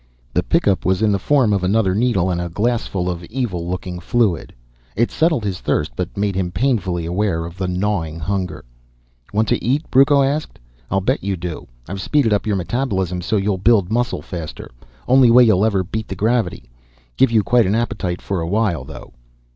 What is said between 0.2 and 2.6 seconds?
The pickup was in the form of another needle and a